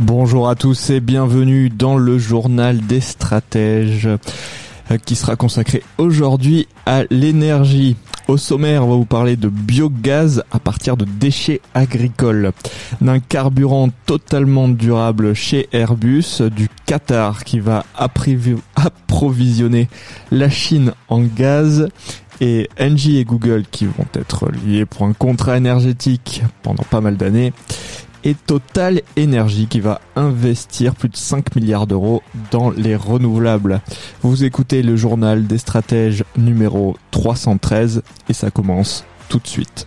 Bonjour 0.00 0.48
à 0.48 0.54
tous 0.54 0.88
et 0.88 1.00
bienvenue 1.00 1.68
dans 1.68 1.98
le 1.98 2.16
journal 2.16 2.78
des 2.78 3.02
stratèges 3.02 4.06
euh, 4.06 4.96
qui 5.04 5.14
sera 5.14 5.36
consacré 5.36 5.82
aujourd'hui 5.98 6.68
à 6.86 7.02
l'énergie. 7.10 7.96
Au 8.26 8.38
sommaire, 8.38 8.86
on 8.86 8.88
va 8.88 8.96
vous 8.96 9.04
parler 9.04 9.36
de 9.36 9.50
biogaz 9.50 10.42
à 10.52 10.58
partir 10.58 10.96
de 10.96 11.04
déchets 11.04 11.60
agricoles, 11.74 12.52
d'un 13.02 13.20
carburant 13.20 13.90
totalement 14.06 14.70
durable 14.70 15.34
chez 15.34 15.68
Airbus, 15.72 16.40
du 16.50 16.70
Qatar 16.86 17.44
qui 17.44 17.60
va 17.60 17.84
approvisionner 17.94 19.90
la 20.30 20.48
Chine 20.48 20.92
en 21.10 21.20
gaz 21.20 21.90
et 22.40 22.70
Engie 22.80 23.18
et 23.18 23.24
Google 23.26 23.64
qui 23.70 23.84
vont 23.84 24.06
être 24.14 24.50
liés 24.50 24.86
pour 24.86 25.04
un 25.04 25.12
contrat 25.12 25.58
énergétique 25.58 26.42
pendant 26.62 26.84
pas 26.84 27.02
mal 27.02 27.18
d'années 27.18 27.52
et 28.24 28.34
Total 28.34 29.02
Energy 29.18 29.66
qui 29.66 29.80
va 29.80 30.00
investir 30.16 30.94
plus 30.94 31.08
de 31.08 31.16
5 31.16 31.54
milliards 31.56 31.86
d'euros 31.86 32.22
dans 32.50 32.70
les 32.70 32.96
renouvelables. 32.96 33.80
Vous 34.22 34.44
écoutez 34.44 34.82
le 34.82 34.96
journal 34.96 35.46
des 35.46 35.58
stratèges 35.58 36.24
numéro 36.36 36.96
313 37.10 38.02
et 38.28 38.32
ça 38.32 38.50
commence 38.50 39.04
tout 39.28 39.38
de 39.38 39.46
suite. 39.46 39.86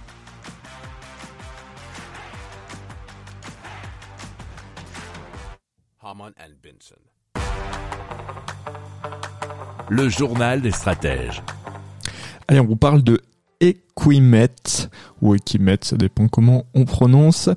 Le 9.90 10.10
journal 10.10 10.62
des 10.62 10.72
stratèges. 10.72 11.44
Allez, 12.48 12.60
on 12.60 12.66
vous 12.66 12.76
parle 12.76 13.04
de 13.04 13.22
Equimet 13.64 14.50
ou 15.22 15.36
Equimet, 15.36 15.78
ça 15.82 15.96
dépend 15.96 16.28
comment 16.28 16.66
on 16.74 16.86
prononce. 16.86 17.48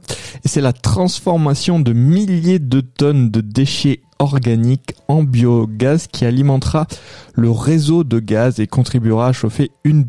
Et 0.44 0.48
c'est 0.48 0.60
la 0.60 0.72
transformation 0.72 1.80
de 1.80 1.92
milliers 1.92 2.58
de 2.58 2.80
tonnes 2.80 3.30
de 3.30 3.40
déchets 3.40 4.00
organiques 4.18 4.94
en 5.08 5.22
biogaz 5.22 6.06
qui 6.06 6.24
alimentera 6.24 6.86
le 7.34 7.50
réseau 7.50 8.04
de 8.04 8.18
gaz 8.18 8.60
et 8.60 8.66
contribuera 8.66 9.28
à 9.28 9.32
chauffer 9.32 9.70
une, 9.84 10.06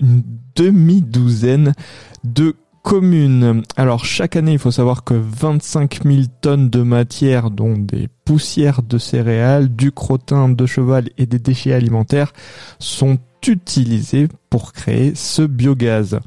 une 0.00 0.22
demi-douzaine 0.54 1.72
de 2.24 2.56
communes. 2.88 3.64
Alors 3.76 4.06
chaque 4.06 4.34
année, 4.34 4.54
il 4.54 4.58
faut 4.58 4.70
savoir 4.70 5.04
que 5.04 5.12
25 5.12 6.04
000 6.04 6.22
tonnes 6.40 6.70
de 6.70 6.80
matière, 6.80 7.50
dont 7.50 7.76
des 7.76 8.08
poussières 8.24 8.82
de 8.82 8.96
céréales, 8.96 9.68
du 9.68 9.92
crottin 9.92 10.48
de 10.48 10.64
cheval 10.64 11.10
et 11.18 11.26
des 11.26 11.38
déchets 11.38 11.74
alimentaires, 11.74 12.32
sont 12.78 13.18
utilisé 13.46 14.28
pour 14.48 14.72
créer 14.72 15.14
ce 15.14 15.42
biogaz. 15.42 16.18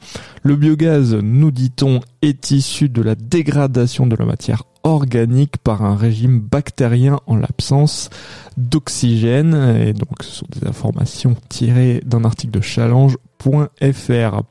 Le 0.44 0.56
biogaz, 0.56 1.16
nous 1.16 1.50
dit-on, 1.50 2.00
est 2.22 2.52
issu 2.52 2.90
de 2.90 3.02
la 3.02 3.16
dégradation 3.16 4.06
de 4.06 4.16
la 4.16 4.25
matière 4.25 4.64
organique 4.84 5.58
par 5.58 5.84
un 5.84 5.96
régime 5.96 6.40
bactérien 6.40 7.20
en 7.28 7.36
l'absence 7.36 8.10
d'oxygène. 8.58 9.54
Et 9.80 9.94
donc, 9.94 10.22
ce 10.22 10.32
sont 10.32 10.47
des 10.59 10.68
informations 10.68 11.36
tirées 11.50 12.02
d'un 12.06 12.24
article 12.24 12.52
de 12.52 12.62
challenge.fr. 12.62 14.41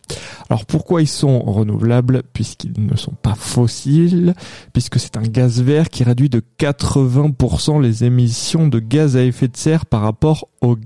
Alors 0.49 0.67
pourquoi 0.67 1.03
ils 1.03 1.09
sont 1.09 1.41
renouvelables? 1.41 2.23
Puisqu'ils 2.33 2.87
ne 2.87 2.97
sont 2.97 3.15
pas 3.23 3.35
fossiles, 3.35 4.35
puisque 4.73 4.99
c'est 4.99 5.17
un 5.17 5.23
gaz 5.23 5.63
vert 5.63 5.89
qui 5.89 6.05
réduit 6.05 6.29
de 6.29 6.43
80% 6.59 7.81
les 7.81 8.05
émissions 8.05 8.69
de 8.69 8.79
gaz 8.79 9.17
à 9.17 9.23
effet 9.23 9.49
de 9.49 9.57
serre 9.57 9.87
par 9.87 10.03
rapport 10.03 10.49
au 10.61 10.77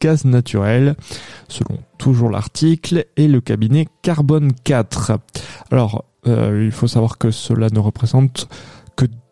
gaz 0.00 0.24
naturel, 0.24 0.96
selon 1.48 1.78
toujours 1.98 2.28
l'article, 2.28 3.06
et 3.16 3.28
le 3.28 3.40
cabinet 3.40 3.88
Carbone 4.02 4.52
4. 4.64 5.12
Alors, 5.70 6.04
euh, 6.26 6.62
il 6.64 6.72
faut 6.72 6.86
savoir 6.86 7.18
que 7.18 7.30
cela 7.30 7.68
ne 7.70 7.78
représente 7.78 8.48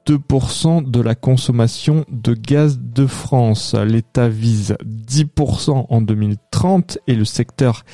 2% 0.06 0.90
de 0.90 1.00
la 1.00 1.14
consommation 1.14 2.04
de 2.10 2.34
gaz 2.34 2.78
de 2.80 3.06
France. 3.06 3.74
L'État 3.74 4.28
vise 4.28 4.76
10% 4.84 5.86
en 5.88 6.00
2030 6.00 6.98
et 7.06 7.14
le 7.14 7.24
secteur 7.24 7.84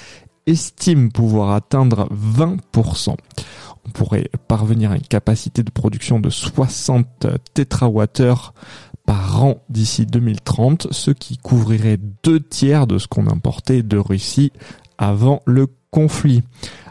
estime 0.46 1.12
pouvoir 1.12 1.52
atteindre 1.52 2.08
20%. 2.12 3.14
On 3.86 3.90
pourrait 3.90 4.30
parvenir 4.48 4.92
à 4.92 4.96
une 4.96 5.02
capacité 5.02 5.62
de 5.62 5.70
production 5.70 6.20
de 6.20 6.30
60 6.30 7.26
TWh 7.54 8.52
par 9.06 9.42
an 9.42 9.62
d'ici 9.70 10.04
2030, 10.04 10.88
ce 10.90 11.10
qui 11.10 11.38
couvrirait 11.38 11.98
deux 12.22 12.40
tiers 12.40 12.86
de 12.86 12.98
ce 12.98 13.08
qu'on 13.08 13.26
importait 13.26 13.82
de 13.82 13.96
Russie 13.96 14.52
avant 14.98 15.40
le 15.46 15.66
conflit. 15.90 16.42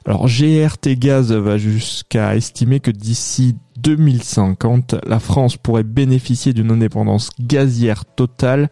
Alors 0.05 0.27
GRT 0.27 0.97
Gaz 0.97 1.31
va 1.31 1.57
jusqu'à 1.57 2.35
estimer 2.35 2.79
que 2.79 2.91
d'ici 2.91 3.55
2050, 3.77 4.95
la 5.05 5.19
France 5.19 5.57
pourrait 5.57 5.83
bénéficier 5.83 6.53
d'une 6.53 6.71
indépendance 6.71 7.29
gazière 7.39 8.05
totale 8.05 8.69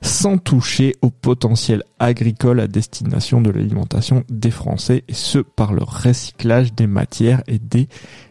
sans 0.00 0.38
toucher 0.38 0.94
au 1.02 1.10
potentiel 1.10 1.82
agricole 1.98 2.60
à 2.60 2.66
destination 2.66 3.40
de 3.40 3.50
l'alimentation 3.50 4.24
des 4.28 4.50
Français, 4.50 5.04
et 5.08 5.14
ce 5.14 5.38
par 5.38 5.72
le 5.72 5.82
recyclage 5.82 6.74
des 6.74 6.86
matières 6.86 7.42
et 7.46 7.58
des 7.58 7.88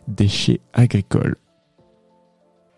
déchets 0.08 0.62
agricoles. 0.74 1.36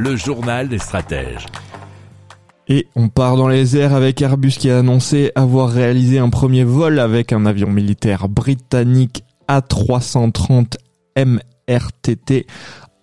Le 0.00 0.16
journal 0.16 0.68
des 0.68 0.78
stratèges. 0.78 1.44
Et 2.68 2.86
on 2.96 3.08
part 3.08 3.36
dans 3.36 3.48
les 3.48 3.76
airs 3.76 3.94
avec 3.94 4.22
Airbus 4.22 4.52
qui 4.52 4.70
a 4.70 4.78
annoncé 4.78 5.30
avoir 5.34 5.68
réalisé 5.68 6.18
un 6.18 6.30
premier 6.30 6.64
vol 6.64 6.98
avec 6.98 7.34
un 7.34 7.44
avion 7.44 7.68
militaire 7.68 8.28
britannique 8.28 9.24
A330 9.48 10.76
MRTT 11.18 12.46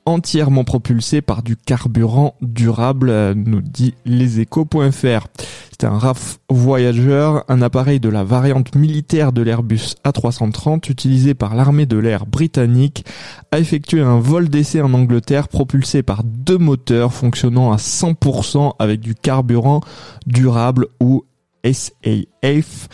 entièrement 0.07 0.63
propulsé 0.63 1.21
par 1.21 1.43
du 1.43 1.57
carburant 1.57 2.35
durable, 2.41 3.09
euh, 3.09 3.33
nous 3.35 3.61
dit 3.61 3.93
leséchos.fr. 4.05 5.27
C'est 5.71 5.83
un 5.85 5.99
RAF 5.99 6.39
Voyager, 6.49 7.39
un 7.49 7.61
appareil 7.61 7.99
de 7.99 8.07
la 8.07 8.23
variante 8.23 8.73
militaire 8.73 9.33
de 9.33 9.41
l'Airbus 9.41 9.95
A330 10.05 10.89
utilisé 10.89 11.33
par 11.33 11.55
l'armée 11.55 11.85
de 11.85 11.97
l'air 11.97 12.25
britannique, 12.25 13.05
a 13.51 13.59
effectué 13.59 14.01
un 14.01 14.17
vol 14.17 14.47
d'essai 14.47 14.81
en 14.81 14.93
Angleterre 14.93 15.49
propulsé 15.49 16.03
par 16.03 16.23
deux 16.23 16.57
moteurs 16.57 17.13
fonctionnant 17.13 17.73
à 17.73 17.75
100% 17.75 18.75
avec 18.79 19.01
du 19.01 19.13
carburant 19.13 19.81
durable 20.25 20.87
ou 21.01 21.25
SAF 21.65 22.87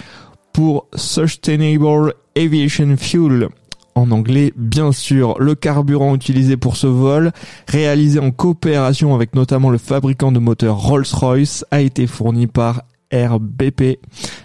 pour 0.51 0.87
Sustainable 0.95 2.15
Aviation 2.35 2.97
Fuel 2.97 3.49
en 3.95 4.11
anglais, 4.11 4.53
bien 4.55 4.91
sûr, 4.91 5.39
le 5.39 5.55
carburant 5.55 6.15
utilisé 6.15 6.57
pour 6.57 6.77
ce 6.77 6.87
vol, 6.87 7.31
réalisé 7.67 8.19
en 8.19 8.31
coopération 8.31 9.15
avec 9.15 9.35
notamment 9.35 9.69
le 9.69 9.77
fabricant 9.77 10.31
de 10.31 10.39
moteurs 10.39 10.77
Rolls-Royce, 10.77 11.65
a 11.71 11.81
été 11.81 12.07
fourni 12.07 12.47
par 12.47 12.83
RBP, 13.13 13.99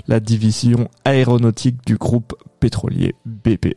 la 0.06 0.20
division 0.20 0.88
aéronautique 1.04 1.84
du 1.86 1.96
groupe 1.96 2.34
pétrolier 2.60 3.14
BP. 3.24 3.76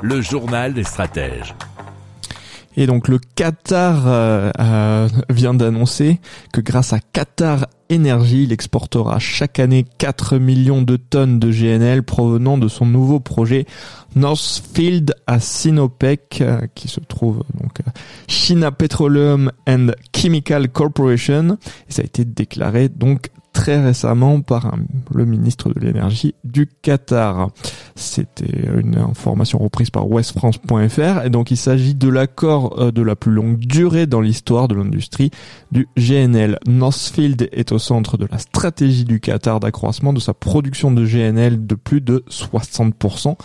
Le 0.00 0.20
journal 0.22 0.72
des 0.72 0.84
stratèges. 0.84 1.54
Et 2.76 2.86
donc 2.86 3.08
le 3.08 3.18
Qatar 3.18 4.06
euh, 4.06 4.50
euh, 4.60 5.08
vient 5.30 5.54
d'annoncer 5.54 6.20
que 6.52 6.60
grâce 6.60 6.92
à 6.92 7.00
Qatar 7.00 7.66
Energy. 7.90 8.44
Il 8.44 8.52
exportera 8.52 9.18
chaque 9.18 9.58
année 9.58 9.84
4 9.98 10.38
millions 10.38 10.82
de 10.82 10.96
tonnes 10.96 11.38
de 11.38 11.50
GNL 11.50 12.02
provenant 12.02 12.58
de 12.58 12.68
son 12.68 12.86
nouveau 12.86 13.20
projet 13.20 13.66
Northfield 14.14 15.14
à 15.26 15.40
Sinopec, 15.40 16.38
euh, 16.40 16.60
qui 16.74 16.88
se 16.88 17.00
trouve 17.00 17.44
donc 17.60 17.80
China 18.28 18.72
Petroleum 18.72 19.50
and 19.68 19.88
Chemical 20.14 20.68
Corporation. 20.68 21.58
Et 21.88 21.92
ça 21.92 22.02
a 22.02 22.04
été 22.04 22.24
déclaré 22.24 22.88
donc 22.88 23.30
très 23.56 23.82
récemment 23.82 24.42
par 24.42 24.76
le 25.14 25.24
ministre 25.24 25.72
de 25.72 25.80
l'énergie 25.80 26.34
du 26.44 26.68
Qatar. 26.82 27.48
C'était 27.94 28.68
une 28.76 28.98
information 28.98 29.58
reprise 29.58 29.88
par 29.88 30.10
westfrance.fr 30.10 31.24
et 31.24 31.30
donc 31.30 31.50
il 31.50 31.56
s'agit 31.56 31.94
de 31.94 32.10
l'accord 32.10 32.78
euh, 32.78 32.92
de 32.92 33.00
la 33.00 33.16
plus 33.16 33.32
longue 33.32 33.56
durée 33.56 34.06
dans 34.06 34.20
l'histoire 34.20 34.68
de 34.68 34.74
l'industrie 34.74 35.30
du 35.72 35.88
GNL. 35.96 36.58
Northfield 36.66 37.48
est 37.50 37.72
au 37.72 37.78
centre 37.78 38.18
de 38.18 38.28
la 38.30 38.36
stratégie 38.36 39.06
du 39.06 39.20
Qatar 39.20 39.58
d'accroissement 39.58 40.12
de 40.12 40.20
sa 40.20 40.34
production 40.34 40.90
de 40.90 41.06
GNL 41.06 41.66
de 41.66 41.74
plus 41.76 42.02
de 42.02 42.24
60% 42.28 43.36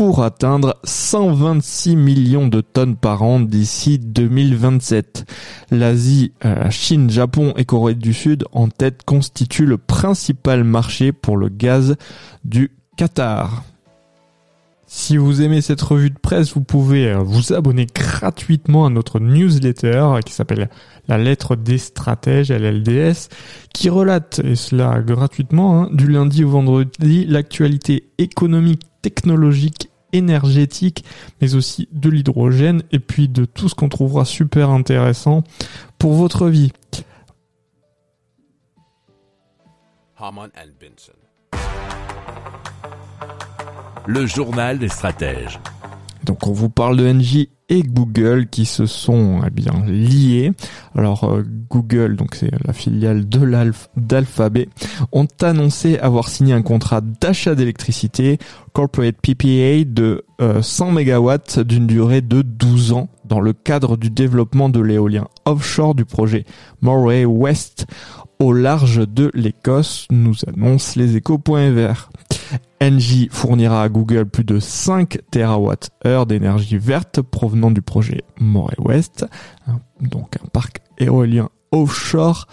pour 0.00 0.22
atteindre 0.24 0.78
126 0.82 1.94
millions 1.94 2.48
de 2.48 2.62
tonnes 2.62 2.96
par 2.96 3.22
an 3.22 3.38
d'ici 3.38 3.98
2027. 3.98 5.26
L'Asie, 5.70 6.32
la 6.40 6.70
Chine, 6.70 7.10
Japon 7.10 7.52
et 7.58 7.66
Corée 7.66 7.94
du 7.94 8.14
Sud 8.14 8.44
en 8.52 8.68
tête 8.68 9.02
constituent 9.04 9.66
le 9.66 9.76
principal 9.76 10.64
marché 10.64 11.12
pour 11.12 11.36
le 11.36 11.50
gaz 11.50 11.96
du 12.46 12.70
Qatar. 12.96 13.62
Si 14.86 15.18
vous 15.18 15.42
aimez 15.42 15.60
cette 15.60 15.82
revue 15.82 16.08
de 16.08 16.18
presse, 16.18 16.54
vous 16.54 16.62
pouvez 16.62 17.12
euh, 17.12 17.18
vous 17.18 17.52
abonner 17.52 17.86
gratuitement 17.86 18.86
à 18.86 18.90
notre 18.90 19.20
newsletter 19.20 20.20
qui 20.24 20.32
s'appelle 20.32 20.70
La 21.08 21.18
lettre 21.18 21.56
des 21.56 21.76
stratèges, 21.76 22.50
LLDS, 22.50 23.28
qui 23.74 23.90
relate, 23.90 24.40
et 24.42 24.56
cela 24.56 25.00
gratuitement, 25.00 25.82
hein, 25.82 25.90
du 25.92 26.08
lundi 26.08 26.42
au 26.42 26.48
vendredi, 26.48 27.26
l'actualité 27.26 28.08
économique, 28.18 28.82
technologique, 29.00 29.89
énergétique, 30.12 31.04
mais 31.40 31.54
aussi 31.54 31.88
de 31.92 32.10
l'hydrogène, 32.10 32.82
et 32.92 32.98
puis 32.98 33.28
de 33.28 33.44
tout 33.44 33.68
ce 33.68 33.74
qu'on 33.74 33.88
trouvera 33.88 34.24
super 34.24 34.70
intéressant 34.70 35.42
pour 35.98 36.14
votre 36.14 36.48
vie. 36.48 36.72
Le 44.06 44.26
journal 44.26 44.78
des 44.78 44.88
stratèges. 44.88 45.58
Donc 46.24 46.46
on 46.46 46.52
vous 46.52 46.70
parle 46.70 46.96
de 46.96 47.10
NJ 47.10 47.48
et 47.70 47.82
Google 47.82 48.48
qui 48.50 48.66
se 48.66 48.84
sont 48.84 49.40
eh 49.46 49.50
bien 49.50 49.84
liés. 49.86 50.52
Alors 50.96 51.24
euh, 51.24 51.42
Google, 51.70 52.16
donc 52.16 52.34
c'est 52.34 52.50
la 52.66 52.72
filiale 52.72 53.28
de 53.28 53.72
d'Alphabet, 53.96 54.68
ont 55.12 55.28
annoncé 55.40 55.96
avoir 55.98 56.28
signé 56.28 56.52
un 56.52 56.62
contrat 56.62 57.00
d'achat 57.00 57.54
d'électricité 57.54 58.38
corporate 58.72 59.16
PPA 59.22 59.84
de 59.86 60.24
100 60.60 60.96
euh, 60.96 61.20
MW 61.20 61.62
d'une 61.64 61.86
durée 61.86 62.20
de 62.22 62.42
12 62.42 62.92
ans 62.92 63.08
dans 63.24 63.40
le 63.40 63.52
cadre 63.52 63.96
du 63.96 64.10
développement 64.10 64.68
de 64.68 64.80
l'éolien 64.80 65.28
offshore 65.44 65.94
du 65.94 66.04
projet 66.04 66.44
Moray 66.80 67.24
West 67.24 67.86
au 68.40 68.54
large 68.54 69.06
de 69.06 69.30
l'Écosse, 69.34 70.06
nous 70.10 70.34
annonce 70.46 70.96
les 70.96 71.16
échos.fr. 71.16 72.10
Engie 72.82 73.28
fournira 73.30 73.82
à 73.82 73.88
Google 73.88 74.26
plus 74.26 74.44
de 74.44 74.58
5 74.58 75.18
TWh 75.30 76.26
d'énergie 76.26 76.78
verte 76.78 77.20
provenant 77.20 77.70
du 77.70 77.82
projet 77.82 78.22
Moray 78.38 78.76
West, 78.78 79.26
donc 80.00 80.36
un 80.42 80.48
parc 80.48 80.80
éolien 80.98 81.48
offshore 81.72 82.46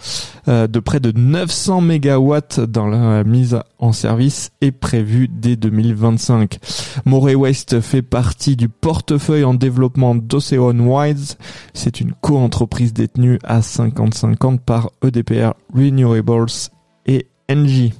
euh, 0.48 0.66
de 0.66 0.78
près 0.78 1.00
de 1.00 1.12
900 1.12 1.80
MW 1.82 2.66
dans 2.68 2.86
la 2.86 3.24
mise 3.24 3.58
en 3.78 3.92
service 3.92 4.50
est 4.60 4.70
prévue 4.70 5.28
dès 5.28 5.56
2025. 5.56 6.58
Moray 7.04 7.34
West 7.34 7.80
fait 7.80 8.02
partie 8.02 8.56
du 8.56 8.68
portefeuille 8.68 9.44
en 9.44 9.54
développement 9.54 10.14
d'Ocean 10.14 10.78
Wise. 10.78 11.36
C'est 11.74 12.00
une 12.00 12.12
co-entreprise 12.12 12.92
détenue 12.92 13.38
à 13.44 13.60
50-50 13.60 14.60
par 14.60 14.90
EDPR 15.02 15.54
Renewables 15.74 16.46
et 17.06 17.26
Engie. 17.50 17.94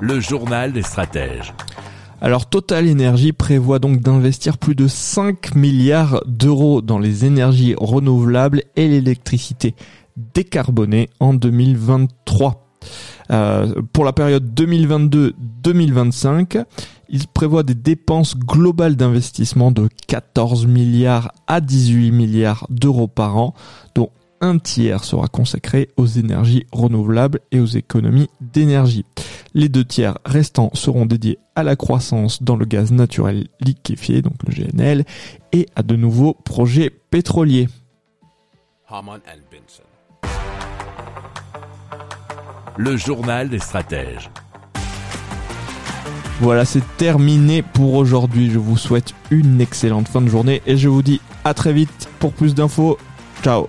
Le 0.00 0.20
journal 0.20 0.74
des 0.74 0.82
stratèges. 0.82 1.54
Alors 2.20 2.50
Total 2.50 2.86
Energy 2.90 3.32
prévoit 3.32 3.78
donc 3.78 4.00
d'investir 4.00 4.58
plus 4.58 4.74
de 4.74 4.88
5 4.88 5.54
milliards 5.54 6.22
d'euros 6.26 6.82
dans 6.82 6.98
les 6.98 7.24
énergies 7.24 7.74
renouvelables 7.78 8.62
et 8.76 8.88
l'électricité 8.88 9.74
décarbonée 10.34 11.08
en 11.18 11.32
2023. 11.32 12.68
Euh, 13.30 13.80
pour 13.94 14.04
la 14.04 14.12
période 14.12 14.52
2022-2025, 14.54 16.62
il 17.08 17.26
prévoit 17.26 17.62
des 17.62 17.74
dépenses 17.74 18.36
globales 18.36 18.96
d'investissement 18.96 19.70
de 19.70 19.88
14 20.08 20.66
milliards 20.66 21.32
à 21.46 21.62
18 21.62 22.12
milliards 22.12 22.66
d'euros 22.68 23.08
par 23.08 23.38
an, 23.38 23.54
dont 23.94 24.10
un 24.42 24.58
tiers 24.58 25.04
sera 25.04 25.28
consacré 25.28 25.88
aux 25.96 26.06
énergies 26.06 26.66
renouvelables 26.72 27.40
et 27.52 27.60
aux 27.60 27.66
économies 27.66 28.28
d'énergie. 28.40 29.06
Les 29.54 29.68
deux 29.68 29.84
tiers 29.84 30.18
restants 30.26 30.70
seront 30.74 31.06
dédiés 31.06 31.38
à 31.54 31.62
la 31.62 31.76
croissance 31.76 32.42
dans 32.42 32.56
le 32.56 32.66
gaz 32.66 32.92
naturel 32.92 33.46
liquéfié, 33.60 34.20
donc 34.20 34.34
le 34.46 34.52
GNL, 34.52 35.04
et 35.52 35.66
à 35.76 35.82
de 35.82 35.96
nouveaux 35.96 36.34
projets 36.34 36.90
pétroliers. 36.90 37.68
Le 42.76 42.96
journal 42.96 43.48
des 43.48 43.58
stratèges. 43.58 44.30
Voilà, 46.40 46.64
c'est 46.64 46.82
terminé 46.96 47.62
pour 47.62 47.94
aujourd'hui. 47.94 48.50
Je 48.50 48.58
vous 48.58 48.76
souhaite 48.76 49.14
une 49.30 49.60
excellente 49.60 50.08
fin 50.08 50.20
de 50.20 50.28
journée 50.28 50.60
et 50.66 50.76
je 50.76 50.88
vous 50.88 51.02
dis 51.02 51.20
à 51.44 51.54
très 51.54 51.72
vite 51.72 52.08
pour 52.18 52.32
plus 52.32 52.54
d'infos. 52.54 52.98
Ciao 53.44 53.68